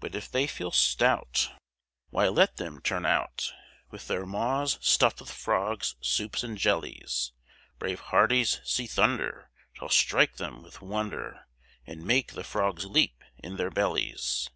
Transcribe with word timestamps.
But 0.00 0.14
if 0.14 0.30
they 0.30 0.46
feel 0.46 0.70
stout, 0.70 1.50
Why 2.08 2.26
let 2.28 2.56
them 2.56 2.80
turn 2.80 3.04
out, 3.04 3.52
With 3.90 4.08
their 4.08 4.24
maws 4.24 4.78
stuff'd 4.80 5.20
with 5.20 5.30
frogs, 5.30 5.94
soups, 6.00 6.42
and 6.42 6.56
jellies, 6.56 7.32
Brave 7.78 8.00
Hardy's 8.00 8.62
sea 8.64 8.86
thunder 8.86 9.50
Shall 9.74 9.90
strike 9.90 10.36
them 10.36 10.62
with 10.62 10.80
wonder, 10.80 11.48
And 11.86 12.02
make 12.06 12.32
the 12.32 12.44
frogs 12.44 12.86
leap 12.86 13.22
in 13.36 13.56
their 13.58 13.70
bellies! 13.70 14.48